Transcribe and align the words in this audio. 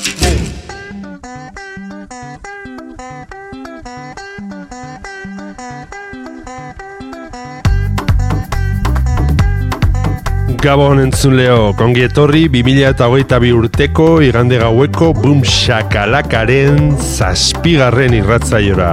Gabon 10.61 10.99
entzun 11.01 11.33
leo, 11.39 11.71
kongi 11.73 12.03
etorri 12.05 12.43
2008 12.53 13.47
urteko 13.57 14.05
igande 14.21 14.59
gaueko 14.61 15.07
Boom 15.17 15.41
Shakalakaren 15.41 16.91
zazpigarren 17.01 18.13
irratzaiora. 18.19 18.91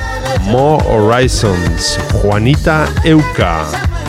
Mo 0.52 0.80
Horizons, 0.80 1.98
Juanita 2.24 2.88
Euka, 3.04 3.68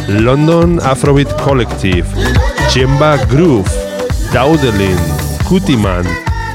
London 0.09 0.79
Afrobeat 0.79 1.31
Collective, 1.43 2.07
Jemba 2.71 3.19
Groove, 3.29 3.69
Daudelin, 4.33 4.99
Kutiman, 5.47 6.07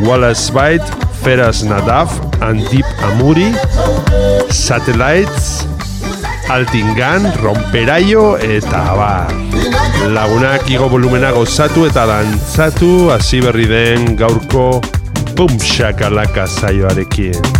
Wallace 0.07 0.49
White, 0.51 0.87
Feras 1.21 1.63
Nadav, 1.63 2.09
and 2.41 2.59
Deep 2.69 2.85
Amuri, 3.03 3.51
Satellites, 4.51 5.67
Altingan, 6.47 7.33
Romperaio 7.43 8.37
eta 8.39 8.79
abar. 8.93 9.31
Lagunak 10.07 10.69
igo 10.71 10.87
volumena 10.87 11.33
gozatu 11.35 11.83
eta 11.89 12.05
dantzatu 12.07 13.09
hasi 13.11 13.41
berri 13.43 13.67
den 13.67 14.15
gaurko 14.15 14.79
Boom 15.37 15.59
Shakalaka 15.59 16.47
saioarekin. 16.47 17.56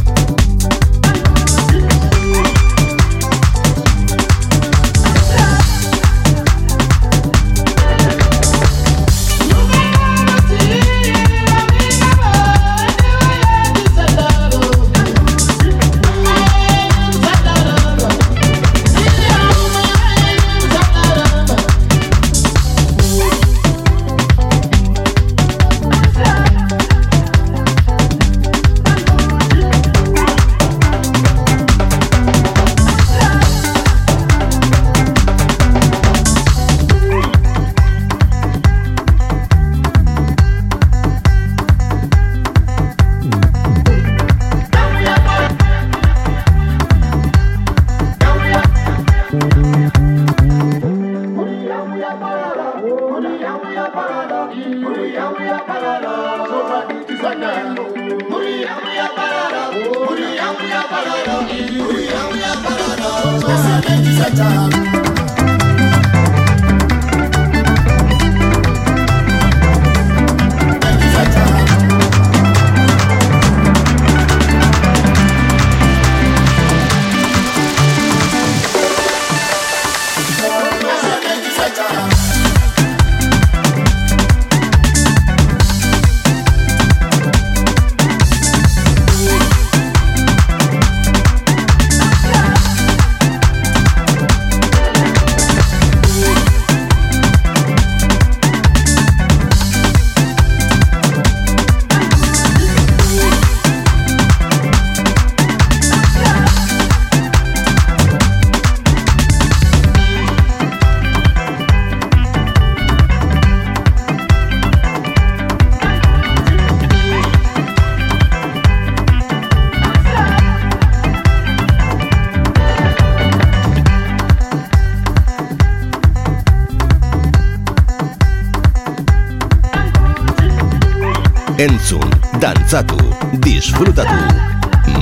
Dantzatu, 132.40 132.98
disfrutatu. 133.40 134.20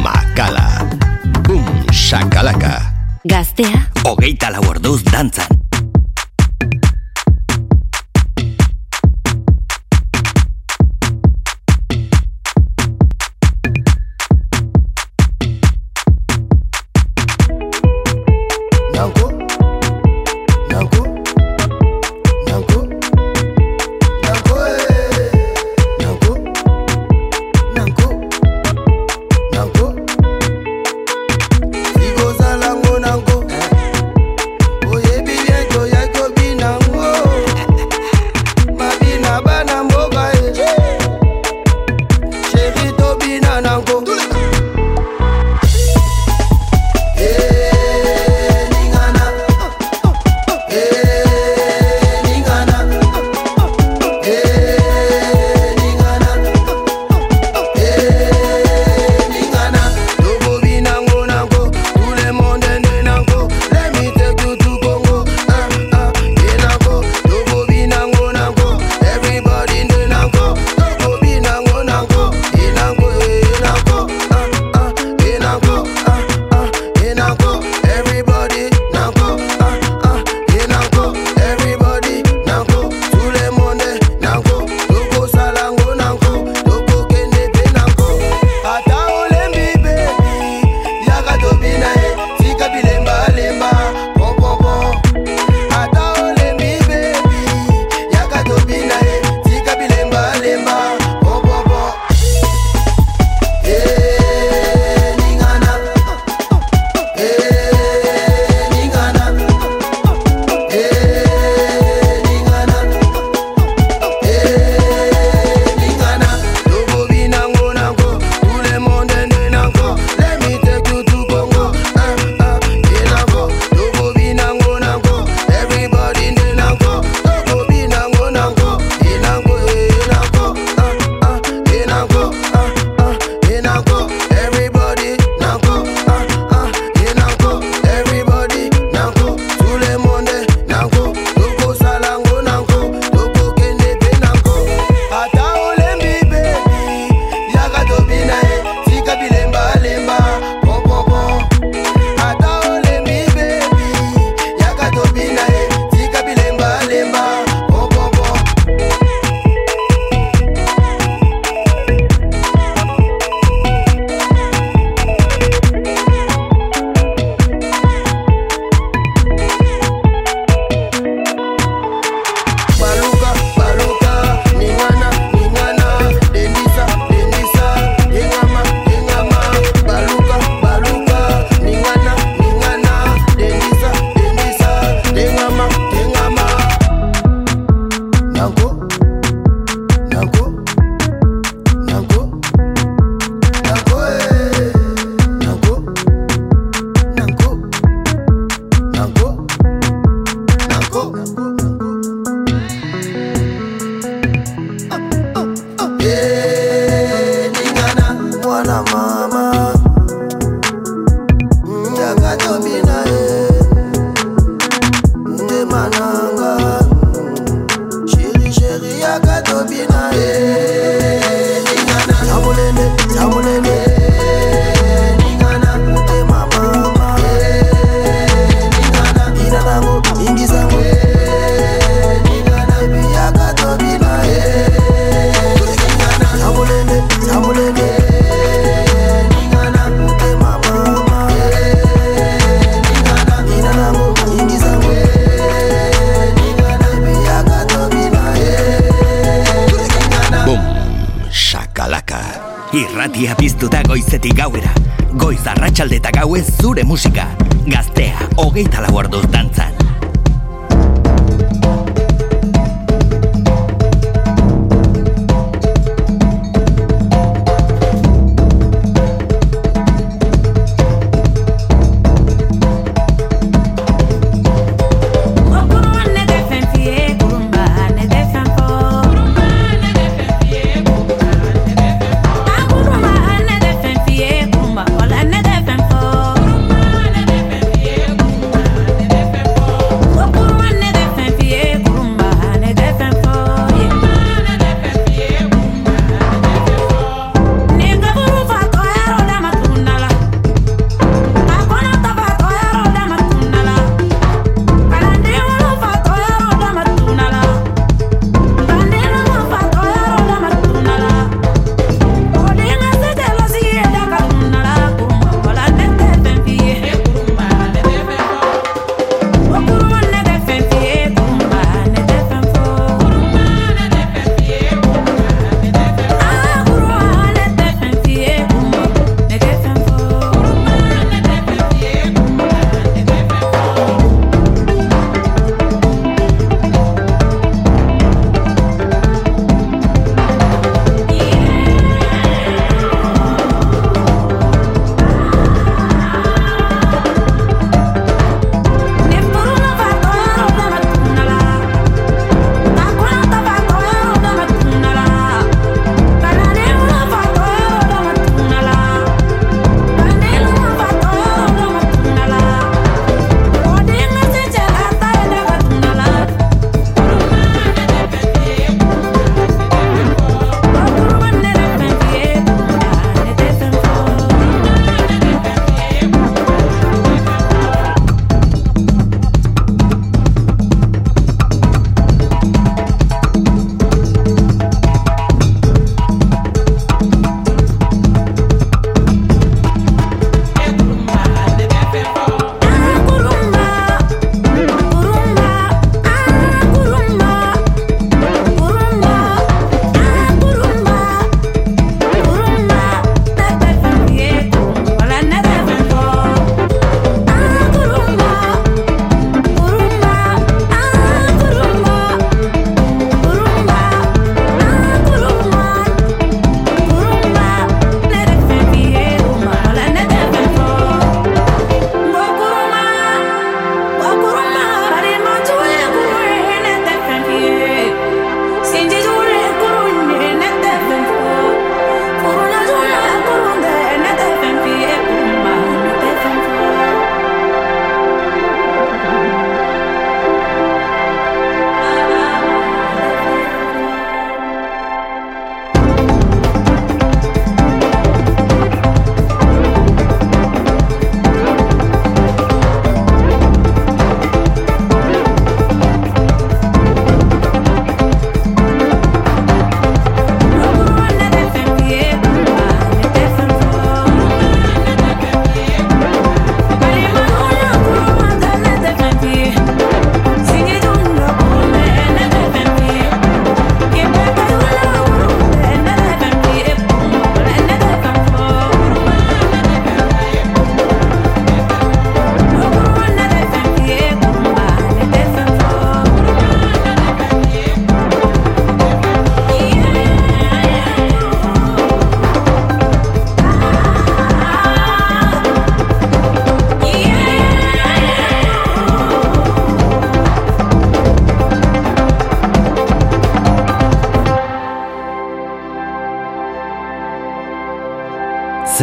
Makala. 0.04 0.88
Boom, 1.44 1.66
shakalaka. 1.92 2.80
Gaztea. 3.24 3.86
Hogeita 4.04 4.50
lau 4.54 4.64
orduz 4.70 5.02
dantzan. 5.04 5.65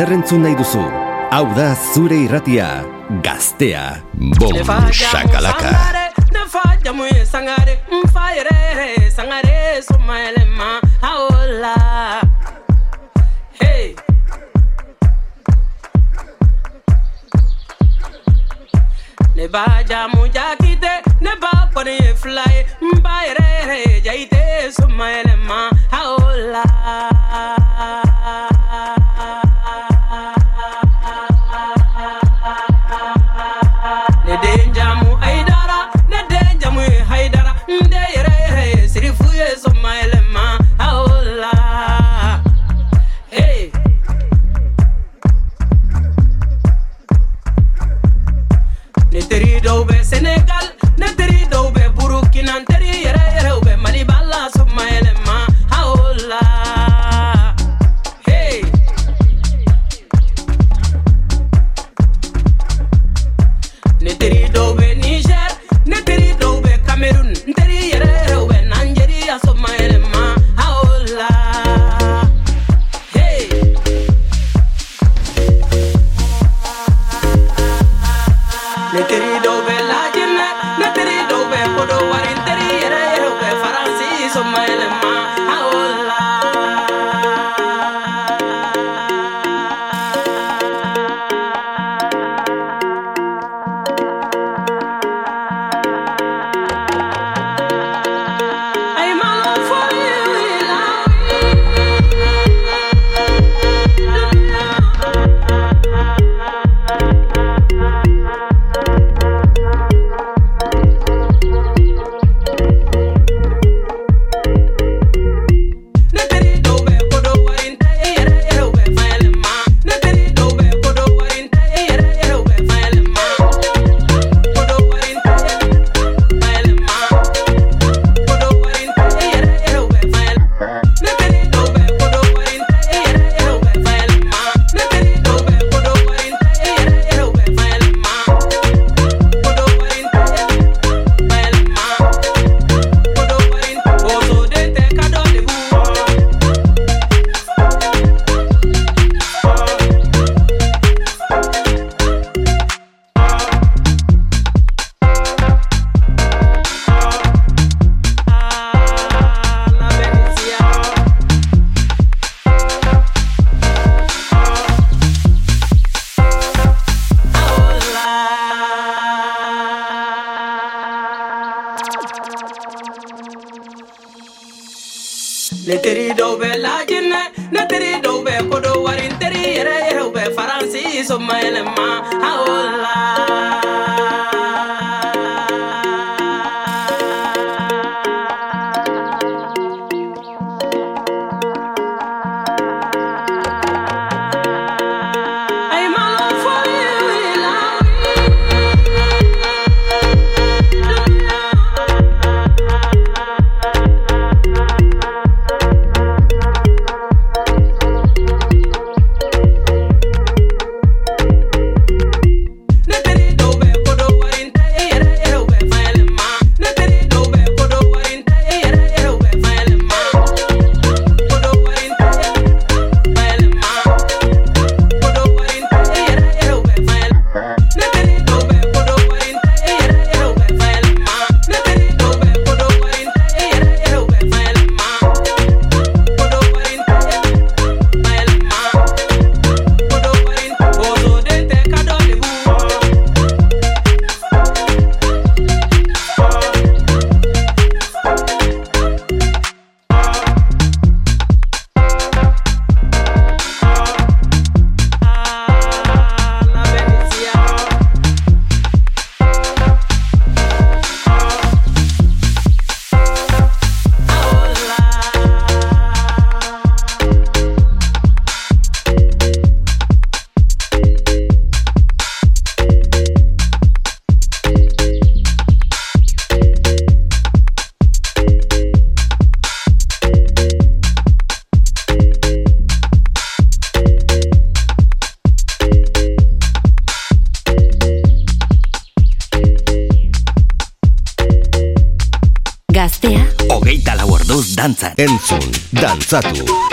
Zerrentzun 0.02 0.42
nahi 0.42 0.56
duzu. 0.58 0.82
Hau 1.32 1.46
da 1.56 1.68
zure 1.94 2.16
irratia, 2.26 2.68
gaztea, 3.22 4.02
bom, 4.38 4.56
sakalaka. 4.90 5.70
jamu 6.84 7.04
ye 7.06 7.22
sangare 7.32 7.74
n 7.94 8.02
fa 8.14 8.24
yɛrɛ 8.36 8.56
sangare 9.16 9.58
soma 9.86 10.14
yɛlɛma 10.24 10.68
aola 11.10 11.74
hey. 13.60 13.94
ne 19.36 19.46
ba 19.54 19.64
jamu 19.90 20.26
jakite 20.34 20.94
ne 21.24 21.32
ba 21.42 21.52
kɔni 21.74 21.94
ye 22.02 22.10
fila 22.22 22.44
ye 22.54 22.60
n 22.90 22.98
ba 23.04 23.14
yɛrɛ 23.28 24.02
jayite 24.06 24.42
soma 24.74 25.06
yɛlɛma 25.14 25.60
aola 26.00 26.64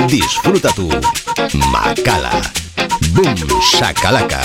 disfruta 0.06 0.70
tu, 0.74 0.90
Macala. 1.72 2.42
Boom 3.14 3.62
Shakalaka. 3.62 4.42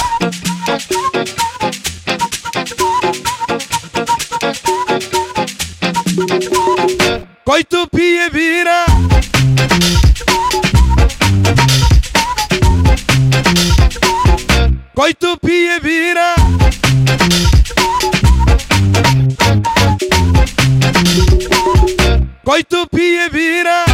Coito 7.45 7.89
pie 7.89 8.31
vira. 8.31 8.85
Coito 14.95 15.37
pie 15.39 15.81
vira. 15.81 16.35
Coito 22.45 22.87
pie 22.87 23.29
vira. 23.33 23.94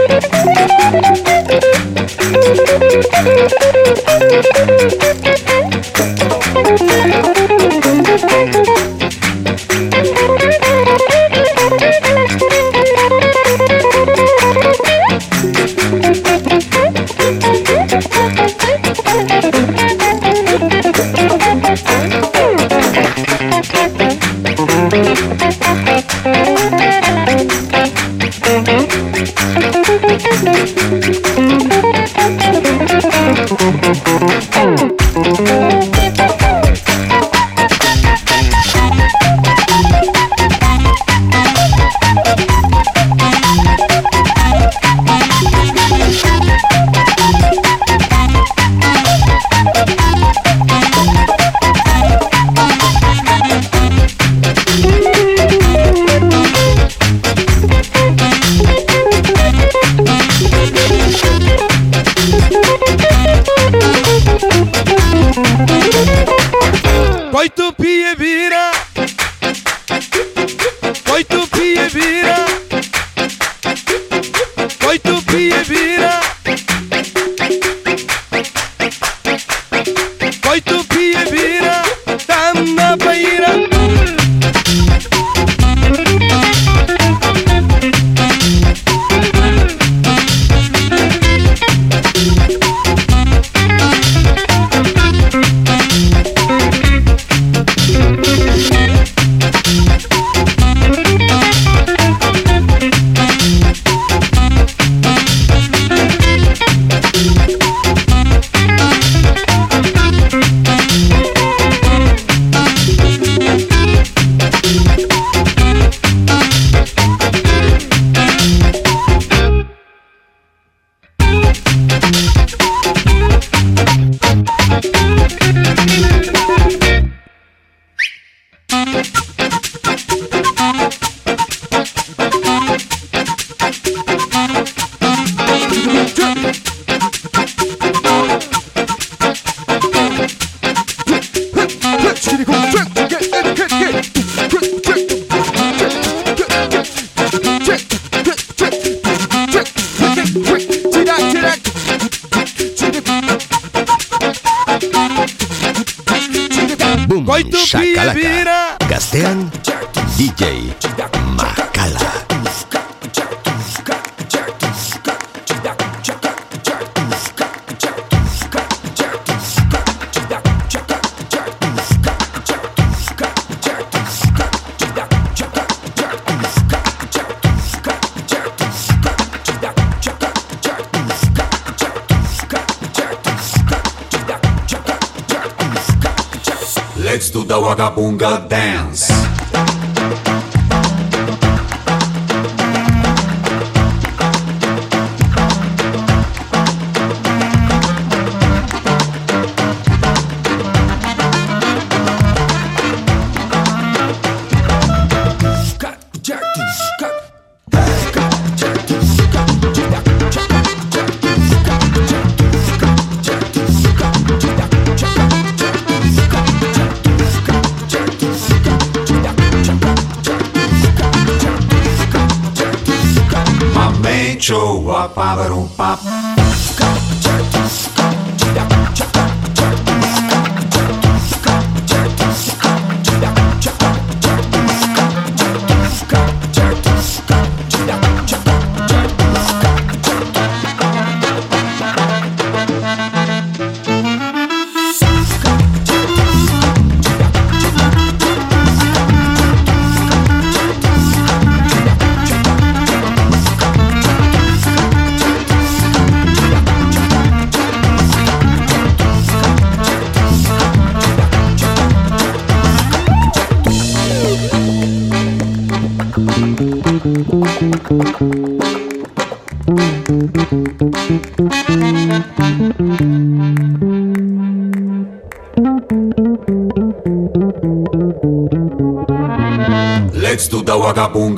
Show 224.51 224.91
a 224.91 225.07
pabarum 225.07 225.69
papo. 225.77 226.20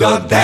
got 0.03 0.27
that. 0.27 0.42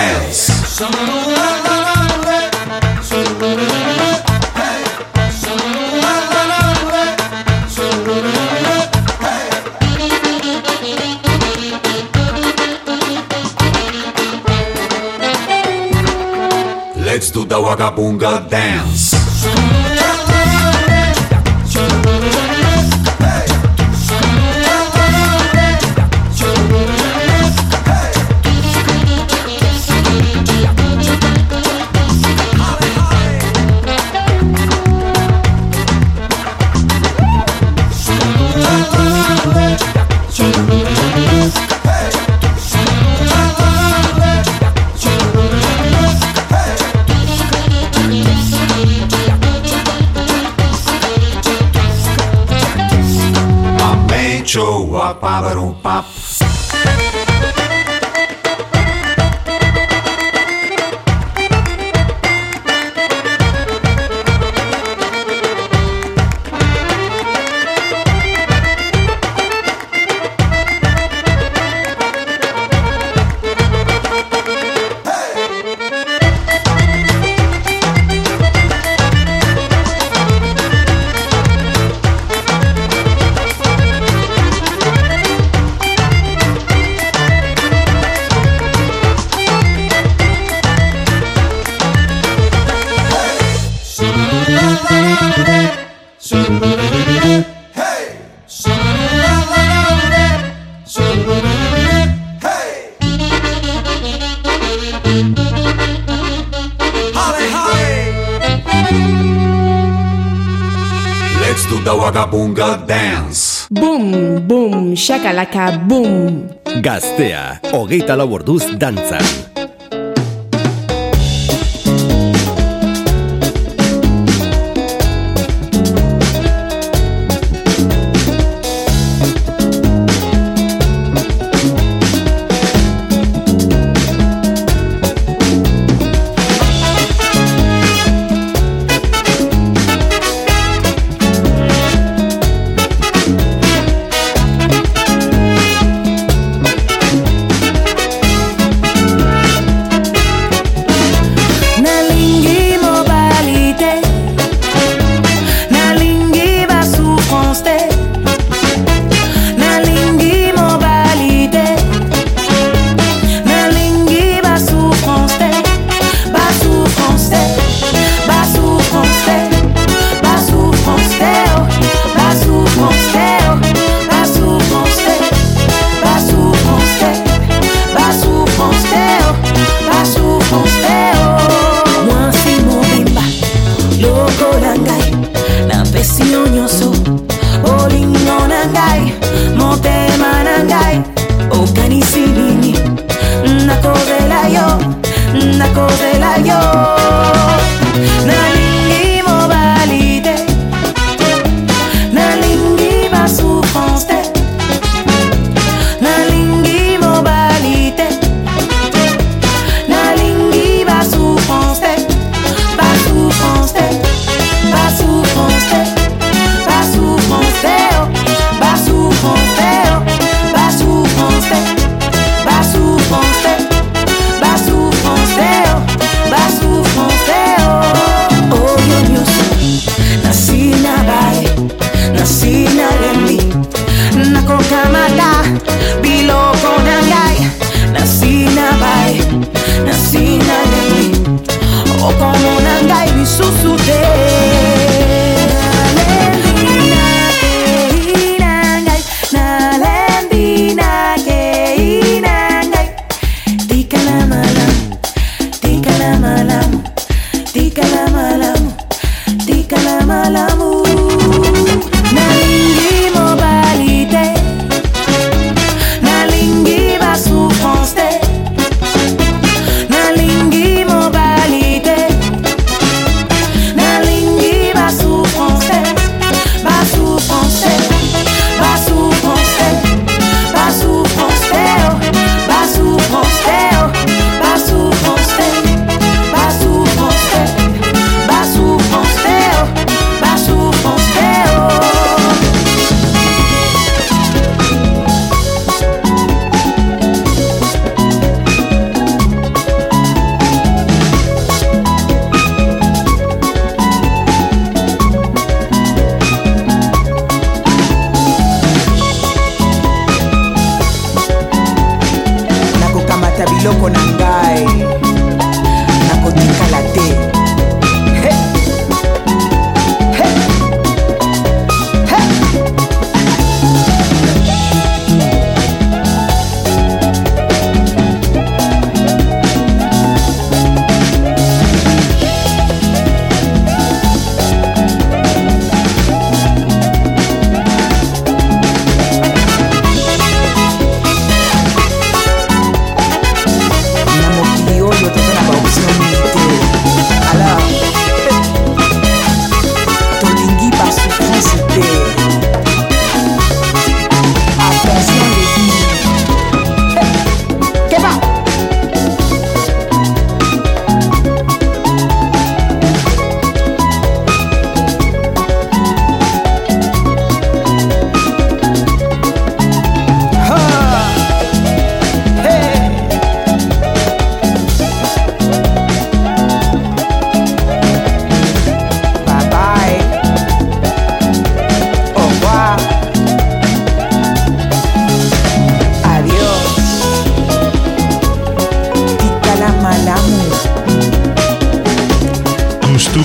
Shakalaka, 115.00 115.70
boom. 115.88 116.44
Gaztea, 116.84 117.60
hogeita 117.72 118.16
lau 118.20 118.28
orduz 118.36 118.66
dantzan. 118.78 119.39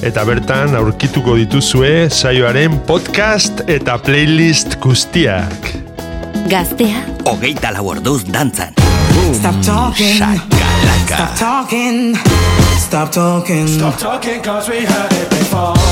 Eta 0.06 0.24
bertan 0.30 0.76
aurkituko 0.78 1.36
dituzue 1.40 2.10
saioaren 2.14 2.78
podcast 2.86 3.62
eta 3.66 3.98
playlist 3.98 4.78
guztiak. 4.84 5.74
Gaztea. 6.52 7.02
Ogeita 7.26 7.72
laborduz 7.74 8.22
dantzan. 8.30 8.74
Stop 9.40 9.56
talking. 9.66 10.22
Shakalaka. 10.22 11.18
Stop 11.18 11.34
talking. 11.40 12.16
Stop 12.78 13.12
talking. 13.12 13.68
Stop 13.68 13.98
talking 13.98 14.42
cause 14.44 14.70
we 14.70 14.86
heard 14.86 15.14
it 15.14 15.30
before. 15.30 15.91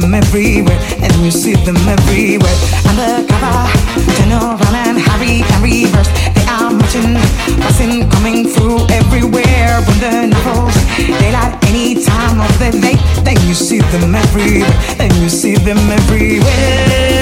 them 0.00 0.14
everywhere, 0.14 0.78
and 1.02 1.12
you 1.22 1.30
see 1.30 1.54
them 1.54 1.76
everywhere. 1.88 2.56
On 2.88 2.96
the 2.96 3.26
cover, 3.28 3.68
General 4.16 4.56
and 4.88 4.98
Harry 4.98 5.42
and 5.42 5.62
reverse, 5.62 6.08
they 6.34 6.46
are 6.48 6.70
marching, 6.70 7.14
passing, 7.60 8.08
coming 8.10 8.46
through 8.46 8.80
everywhere. 8.88 9.82
When 9.86 9.98
the 10.00 10.26
novels, 10.32 10.74
daylight, 10.96 11.58
any 11.68 12.02
time 12.02 12.40
of 12.40 12.52
the 12.58 12.70
day, 12.80 12.96
then 13.22 13.36
you 13.46 13.54
see 13.54 13.80
them 13.92 14.14
everywhere, 14.14 14.72
and 14.98 15.12
you 15.16 15.28
see 15.28 15.56
them 15.56 15.78
everywhere. 15.90 17.21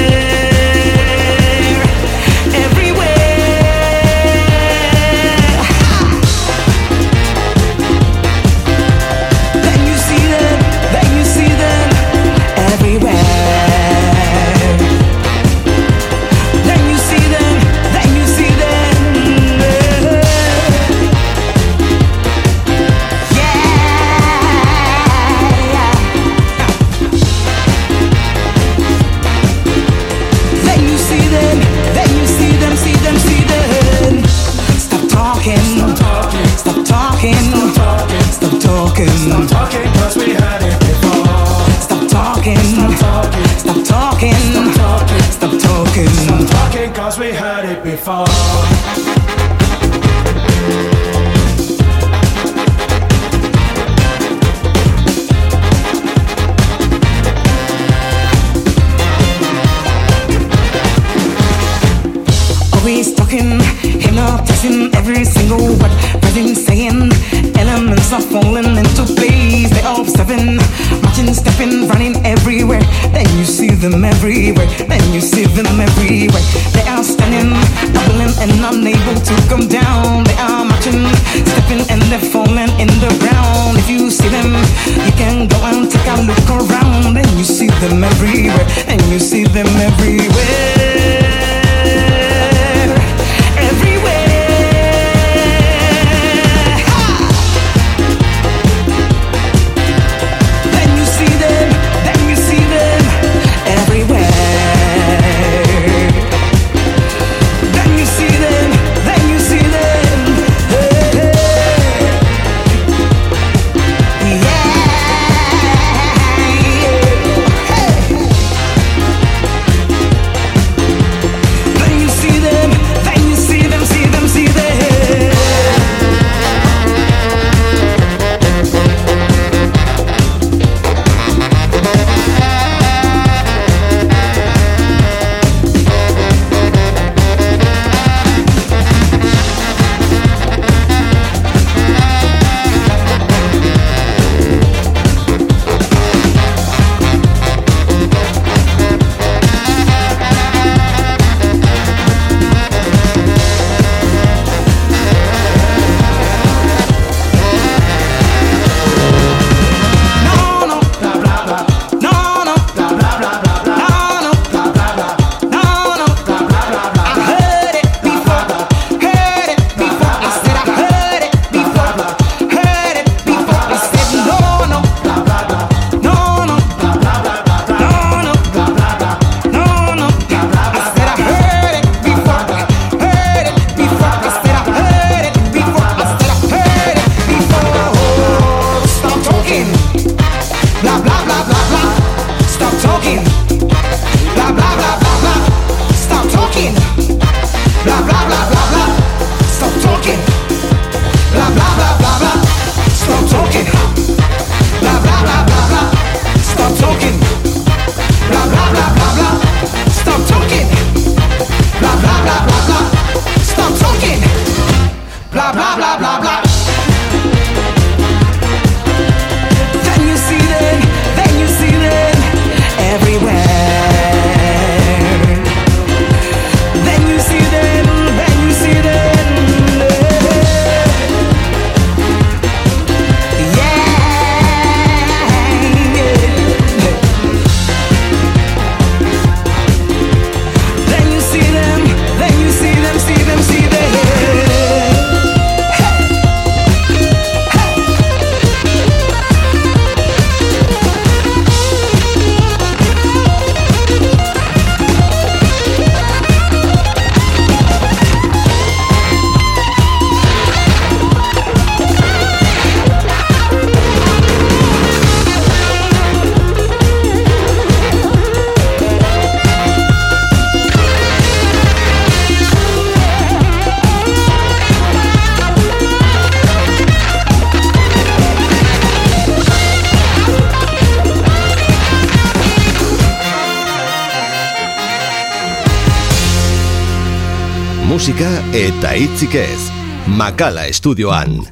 Eta 288.51 288.91
hitzik 288.99 289.35
ez, 289.39 289.71
makala 290.19 290.67
estudioan. 290.67 291.47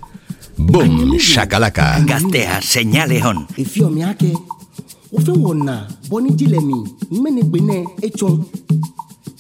boom 0.58 1.18
shakalaka. 1.18 2.02
Gaztea, 2.06 2.60
seinale 2.60 3.20
hon. 3.22 3.46
Ifio 3.56 3.90
miake, 3.90 4.32
ufe 5.12 5.32
wona, 5.32 5.86
boni 6.08 6.30
dilemi, 6.34 6.82
mene 7.10 7.42
gbene, 7.42 7.84
etxon. 8.02 8.44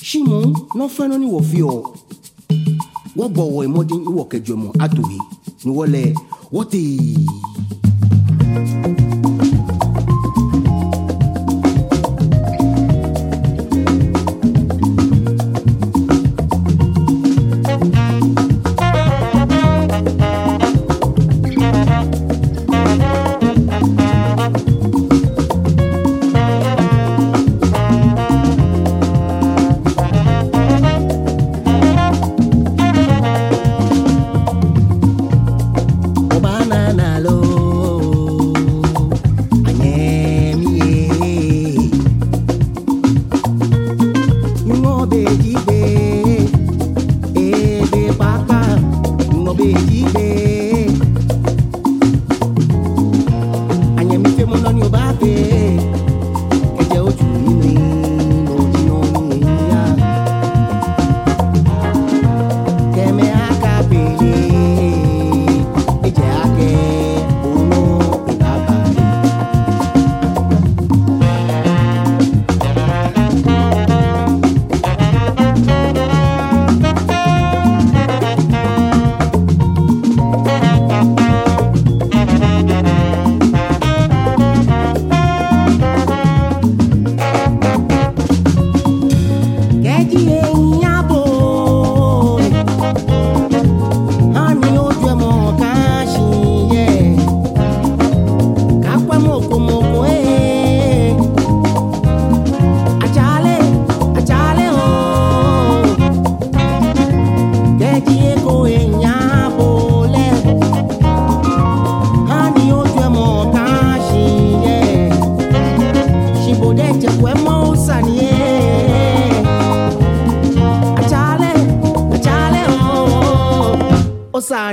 Shimon, 0.02 0.54
no 0.74 0.88
feno 0.88 1.18
ni 1.18 1.26
wofio. 1.26 1.94
Wogbowo 3.16 3.64
imodi 3.64 3.94
iwokejomo 3.94 4.72
atohi. 4.78 5.18
Ni 5.64 5.70
wole, 5.70 6.14
wote... 6.52 6.78
Thank. 8.58 9.07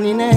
জানি 0.06 0.14
না 0.20 0.35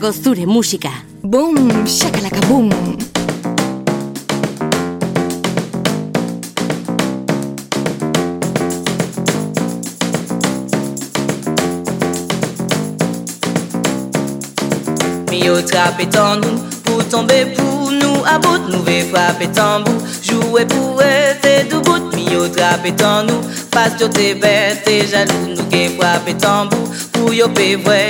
horretarako 0.00 0.12
zure 0.12 0.46
musika. 0.46 0.90
Bum, 1.22 1.86
shakalaka 1.86 2.40
bum. 2.48 2.70
Mi 15.30 15.44
yo 15.44 15.62
trape 15.62 16.06
tan 16.10 16.40
nou, 16.40 16.58
pou 16.84 17.02
tombe 17.10 17.54
pou 17.56 17.90
nou 17.90 18.24
abot 18.24 18.68
Nou 18.70 18.82
ve 18.84 19.04
frape 19.10 19.46
tan 19.54 19.84
bou, 19.84 19.94
joue 20.22 20.64
pou 20.66 21.00
ete 21.02 21.68
dou 21.70 21.82
bout 21.82 22.14
Mi 22.14 22.26
yo 22.32 22.48
trape 22.48 22.92
tan 22.96 23.26
nou, 23.26 23.42
pas 23.70 23.92
yo 24.00 24.08
te 24.08 24.34
bet, 24.34 24.84
te 24.84 25.04
jalou 25.06 25.54
Nou 25.54 25.68
gen 25.70 25.96
frape 25.98 26.34
tan 26.40 26.68
bou, 26.72 27.02
pou 27.12 27.34
yo 27.34 27.48
pe 27.52 27.74
vwe 27.76 28.00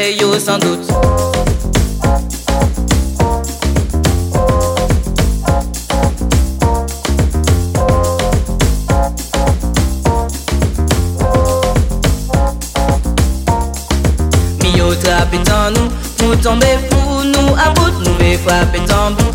tombe 16.43 16.67
pou 16.89 17.25
nou 17.25 17.55
a 17.57 17.71
bout 17.75 17.93
Nou 18.05 18.15
ve 18.19 18.39
fwape 18.39 18.81
tambou 18.87 19.33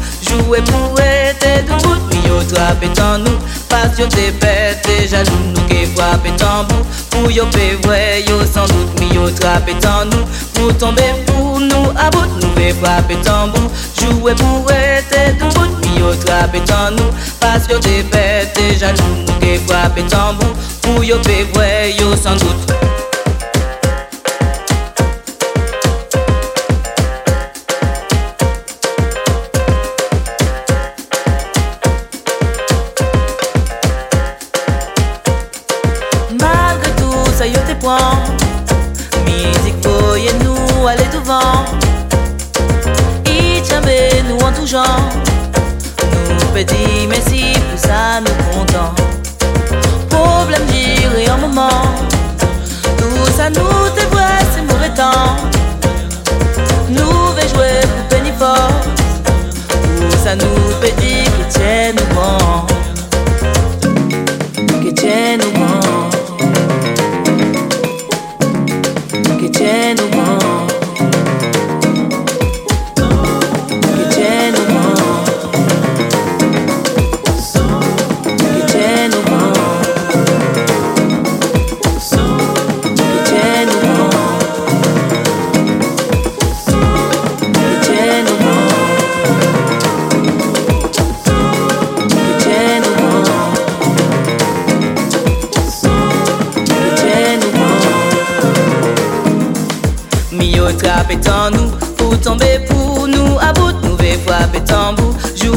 pou 0.70 1.02
ete 1.02 1.62
dou 1.68 1.78
bout 1.84 2.02
Mi 2.10 2.22
yo 2.28 2.40
trape 2.50 2.90
tan 2.98 3.24
nou 3.26 3.38
Pasyon 3.70 4.10
te 4.10 4.32
pete 4.42 4.96
jalou 5.12 5.42
Nou 5.52 5.68
ke 5.70 5.86
fwape 5.94 6.34
tambou 6.42 6.82
Pou 7.14 7.32
yo 7.34 7.46
pe 7.54 7.76
vwe 7.86 8.00
yo 8.30 8.40
san 8.50 8.68
dout 8.72 9.00
Mi 9.00 9.12
yo 9.14 9.30
trape 9.38 9.78
tan 9.86 10.10
nou 10.10 10.26
Pou 10.56 10.74
tombe 10.82 11.06
pou 11.30 11.62
nou 11.62 11.94
a 11.94 12.10
Nou 12.40 12.52
ve 12.58 12.74
fwape 12.80 13.20
pou 14.42 14.74
ete 14.74 15.28
dou 15.40 15.54
bout 15.54 15.78
Mi 15.86 16.02
yo 16.02 16.16
trape 16.26 16.64
tan 16.66 16.98
nou 16.98 17.14
Pasyon 17.44 17.86
te 17.86 18.02
pete 18.14 18.72
jalou 18.82 19.22
Nou 19.22 19.40
ke 19.44 19.58
tambou 20.10 20.54
Pou 20.82 21.06
yo 21.06 21.22
pe 21.28 21.44
vwe 21.54 21.72
yo 22.00 22.14
san 22.18 22.42
dout 22.42 22.95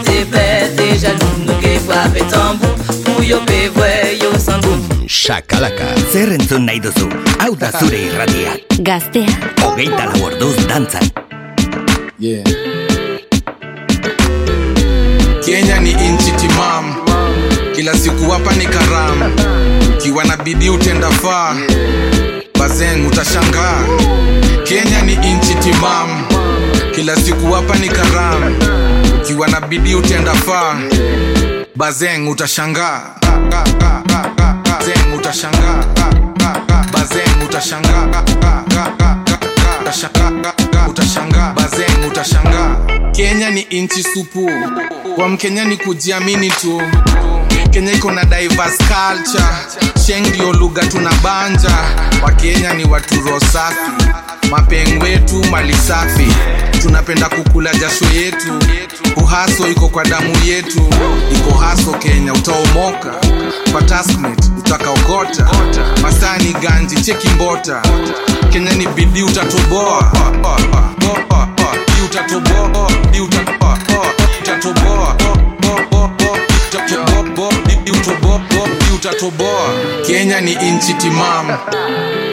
parce 0.00 0.16
que 0.16 0.24
t'es 0.24 0.24
bête, 0.24 1.18
nou 1.46 1.54
ke 1.60 1.78
frapper 1.86 2.22
tambour, 2.30 2.74
pour 3.04 3.22
yo 3.22 3.38
pe 3.46 3.68
vwe 3.74 4.18
yo 4.22 4.38
sans. 4.38 4.60
Shakalaka. 5.06 5.84
Zer 6.12 6.32
entzun 6.32 6.64
nahi 6.66 6.80
duzu, 6.80 7.08
hau 7.40 7.56
da 7.56 7.70
zure 7.78 7.98
irratia. 7.98 8.56
Gaztea. 8.80 9.26
Hogeita 9.62 10.06
lau 10.06 10.26
orduz 10.26 10.56
dantzan. 10.68 11.02
Yeah. 12.18 12.44
Kenya 15.44 15.80
ni 15.80 15.90
inchi 15.90 16.32
timam, 16.38 16.94
kila 17.74 17.94
siku 17.94 18.30
hapa 18.30 18.54
ni 18.54 18.66
karamu, 18.66 19.34
kiwa 20.02 20.24
na 20.24 20.36
bidii 20.36 20.68
utenda 20.68 21.10
faa, 21.10 21.56
bazeng 22.58 23.06
utashangaa. 23.06 23.84
Kenya 24.64 25.02
ni 25.02 25.14
inchi 25.14 25.54
timam, 25.54 26.26
kila 27.00 27.16
siku 27.16 27.52
hapa 27.52 27.76
ni 27.76 27.88
karam 27.88 28.54
kiwa 29.26 29.48
na 29.48 29.60
bidi 29.60 29.94
utenda 29.94 30.34
faa, 30.34 30.76
bazeng 31.76 32.28
utashangaa. 32.30 33.00
Kenya 43.12 43.50
ni 43.50 43.60
inchi 43.60 44.02
supu, 44.02 44.50
kwa 45.16 45.28
Mkenya 45.28 45.64
ni 45.64 45.76
kujiamini 45.76 46.50
tu. 46.50 46.82
Kenya 47.70 47.92
iko 47.92 48.10
na 48.12 48.24
diverse 48.24 48.76
culture, 48.84 49.44
sheng 50.06 50.26
ndio 50.26 50.52
lugha 50.52 50.86
tunabanja. 50.86 51.70
Wakenya 52.22 52.74
ni 52.74 52.84
watu 52.84 53.14
roho 53.20 53.40
safi, 53.40 53.90
mapeng 54.50 55.02
wetu 55.02 55.44
mali 55.50 55.74
safi, 55.74 56.26
tunapenda 56.82 57.28
kukula 57.28 57.74
jasho 57.74 58.04
yetu. 58.14 58.58
Uhaso 59.16 59.68
iko 59.68 59.88
kwa 59.88 60.04
damu 60.04 60.36
yetu, 60.46 60.90
iko 61.36 61.58
haso 61.58 61.92
Kenya, 61.92 62.32
utaomoka. 62.32 63.14
Kwa 63.72 63.82
tasmet 63.82 64.50
utakaogota. 64.58 65.48
Masani 66.02 66.52
ganji 66.62 66.96
cheki 67.02 67.28
mbota, 67.28 67.82
Kenya 68.52 68.72
ni 68.72 68.86
bidii 68.86 69.22
utatoboa, 69.22 70.12
utatoboa. 78.94 79.68
Kenya 80.06 80.40
ni 80.40 80.52
inchi 80.52 80.94
timamu, 80.94 81.56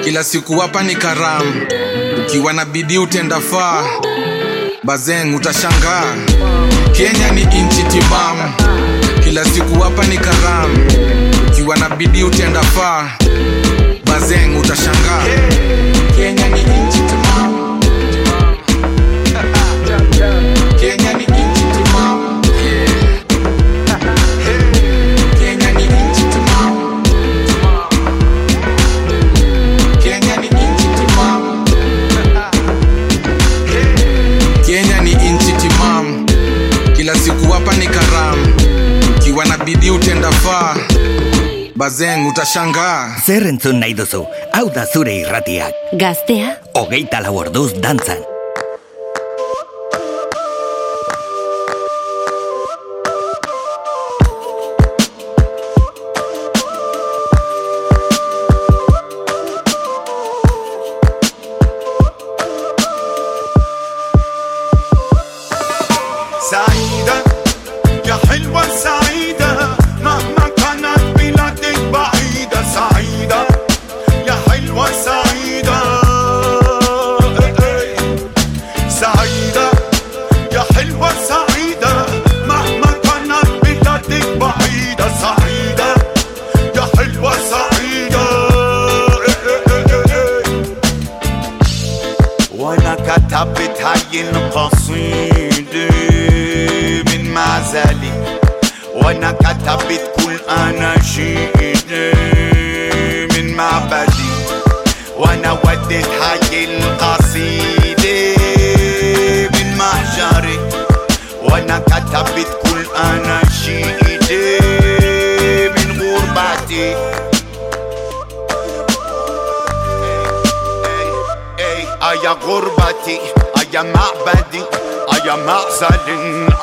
kila 0.04 0.24
siku 0.24 0.60
hapa 0.60 0.84
ni 0.84 0.96
karamu, 0.96 1.54
ukiwa 2.28 2.54
na 2.54 2.66
bidii 2.66 2.98
utenda 2.98 3.40
faa, 3.40 3.84
bazeng 4.84 5.36
utashangaa. 5.36 6.16
Kenya 6.92 7.32
ni 7.32 7.42
inchi 7.42 7.84
timamu, 7.84 8.54
kila 9.24 9.46
siku 9.46 9.80
hapa 9.80 10.06
ni 10.06 10.18
karamu, 10.18 10.92
kiwa 11.56 11.76
na 11.78 11.90
bidii 11.90 12.24
utenda 12.24 12.62
faa, 12.64 13.10
bazeng 14.06 14.60
utashangaa. 14.60 15.24
Kenya 16.16 16.48
ni 16.50 16.60
inchi 16.62 17.00
timamu. 17.00 17.57
Bazen 41.78 42.26
utasanga. 42.26 42.86
Zer 43.22 43.44
entzun 43.46 43.78
nahi 43.84 43.94
duzu? 43.98 44.24
Hau 44.58 44.64
da 44.74 44.88
zure 44.90 45.14
irratiak. 45.22 45.94
Gaztea. 46.02 46.56
Ogeita 46.82 47.22
lau 47.22 47.36
orduz 47.44 47.70
dantzan. 47.84 48.26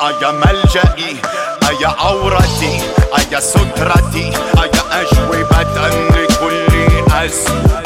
أيا 0.07 0.31
ملجئي 0.31 1.17
أيا 1.69 1.87
عورتي 1.87 2.81
أيا 3.17 3.39
سترتي 3.39 4.31
أيا 4.63 5.01
أجوبة 5.01 5.61
لكل 5.61 6.27
كل 6.39 7.13
أسئلة 7.13 7.84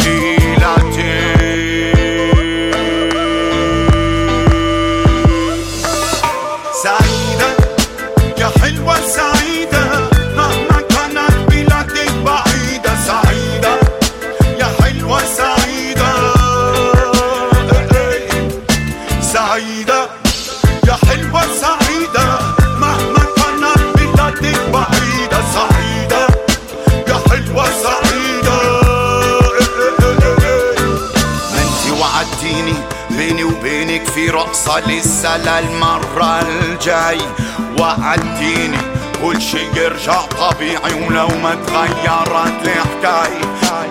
ترجع 39.99 40.21
طبيعي 40.21 40.93
ولو 40.93 41.27
ما 41.27 41.55
تغيرت 41.67 42.63
الحكاية. 42.63 43.41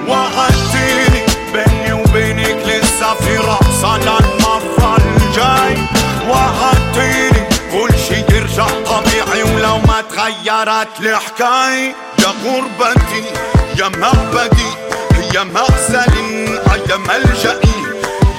وعدتيني 0.09 1.27
بيني 1.53 1.93
وبينك 1.93 2.67
لسه 2.67 3.15
في 3.15 3.37
رقصة 3.37 3.97
للمرة 3.97 4.97
الجاي. 4.97 5.77
وعدتيني 6.29 7.49
كل 7.73 7.99
شي 7.99 8.37
يرجع 8.37 8.67
طبيعي 8.67 9.43
ولو 9.43 9.79
ما 9.79 10.01
تغيرت 10.11 11.01
الحكاية. 11.01 11.95
يا 12.19 12.33
غربتي 12.45 13.25
يا 13.79 13.89
مبدي 13.89 14.73
يا 15.35 15.45
مغزلي 15.45 16.61
يا 16.91 16.97
ملجئي. 16.97 17.83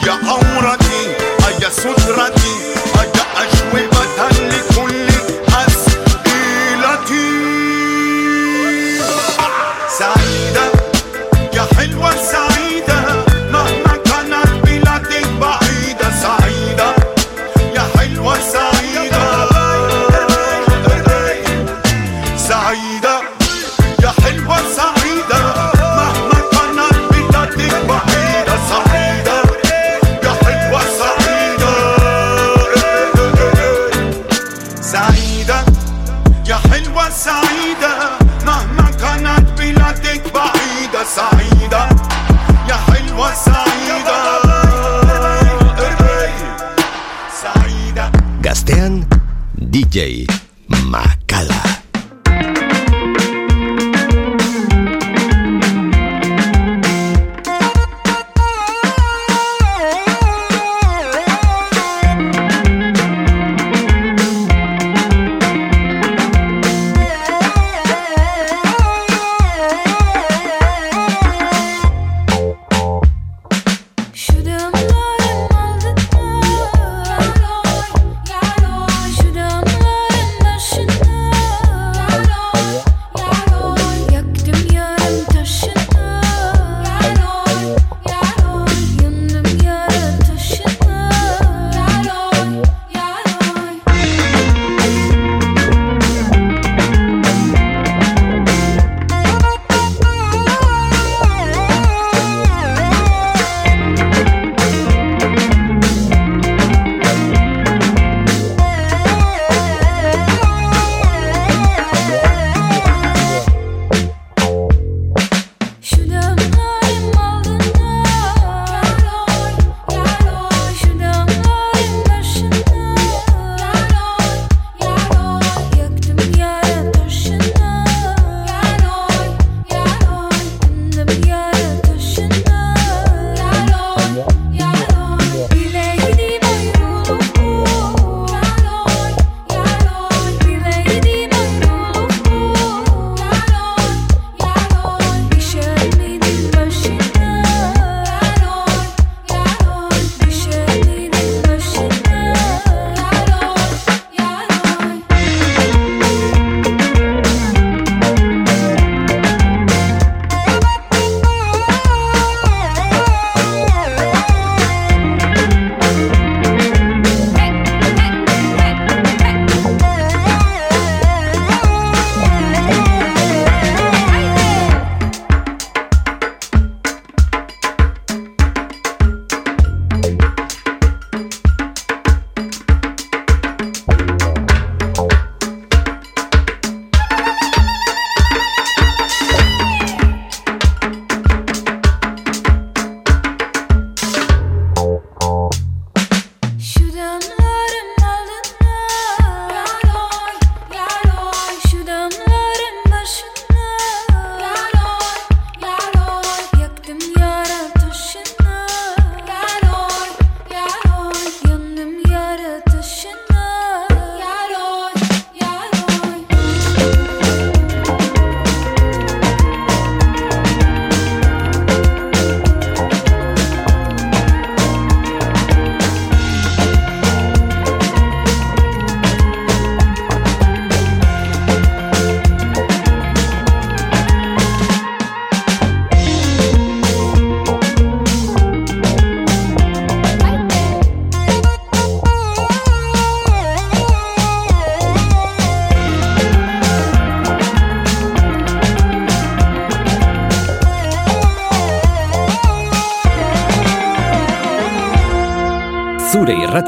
يا 0.06 0.20
عورتي 0.28 1.16
يا 1.62 1.70
سترتي 1.70 2.56
يا 2.96 3.26
أجوبة 3.38 3.90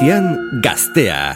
irratian 0.02 0.48
gaztea. 0.60 1.34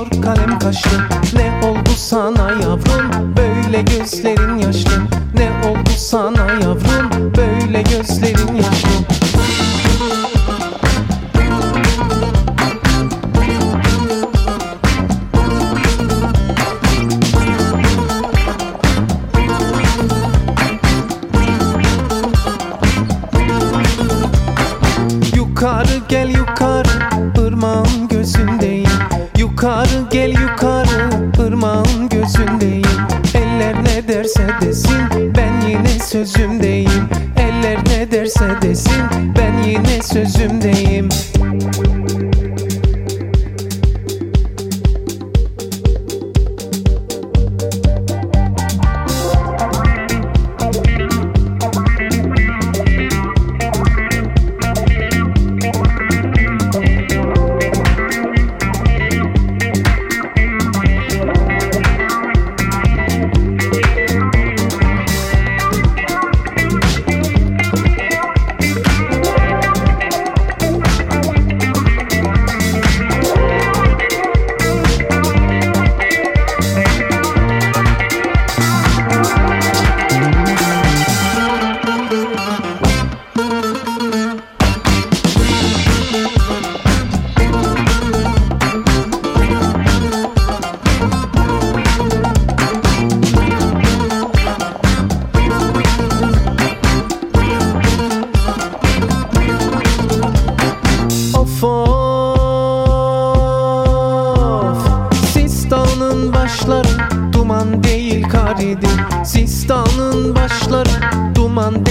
Geliyor 0.00 0.22
kalem 0.22 0.58
kaşlı. 0.58 0.90
Ne 1.34 1.66
oldu 1.66 1.90
sana 1.96 2.50
yavrum? 2.50 3.36
Böyle 3.36 3.82
gözlerin 3.82 4.58
yaşlı. 4.58 4.90
Ne 5.34 5.68
oldu 5.68 5.90
sana 5.96 6.52
yavrum? 6.52 7.34
Böyle 7.36 7.82
gözlerin 7.82 8.54
yaşlı 8.54 9.19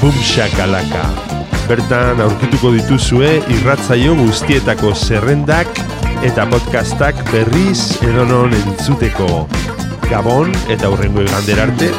bumshakalaka. 0.00 1.27
Bertan 1.68 2.16
aurkituko 2.24 2.70
dituzue 2.72 3.28
irratzaio 3.52 4.14
guztietako 4.16 4.94
zerrendak 4.96 5.68
eta 6.24 6.46
podcastak 6.48 7.20
berriz 7.28 8.00
edonon 8.06 8.56
entzuteko. 8.56 9.44
Gabon 10.08 10.56
eta 10.72 10.88
hurrengo 10.88 11.26
igander 11.26 11.60
arte. 11.66 11.92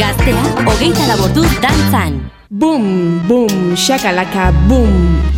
Gaztea, 0.00 0.48
hogeita 0.64 1.12
laborduz 1.12 1.52
dantzan. 1.60 2.22
Boom, 2.48 3.20
boom, 3.28 3.76
shakalaka, 3.76 4.48
boom. 4.64 5.33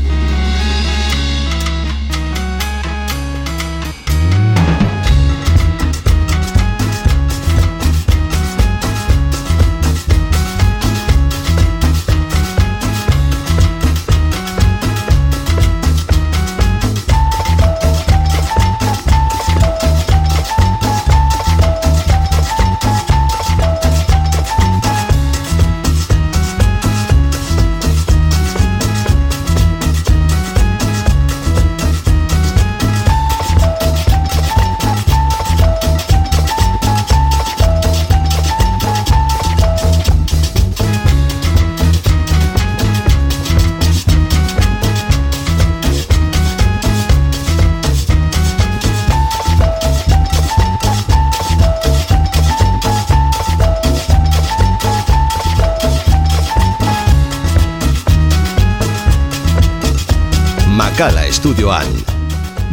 Estudioan. 61.67 62.05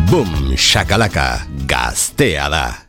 Boom, 0.10 0.54
shakalaka, 0.58 1.42
gaztea 1.66 2.50
da. 2.50 2.83